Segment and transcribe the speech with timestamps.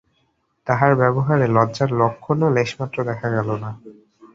[0.67, 3.69] তাহার ব্যবহারে লজ্জার লক্ষণও লেশমাত্র দেখা গেল না।